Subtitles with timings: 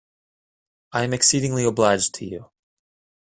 [0.93, 2.49] I am exceedingly obliged to you.